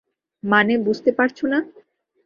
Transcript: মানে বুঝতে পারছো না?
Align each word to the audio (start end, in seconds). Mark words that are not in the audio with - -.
মানে 0.43 0.73
বুঝতে 0.77 1.11
পারছো 1.11 1.45
না? 1.47 1.59